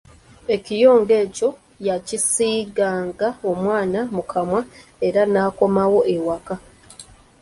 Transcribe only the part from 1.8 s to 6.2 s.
yakisiiganga omwana mu kamwa era n’akomawo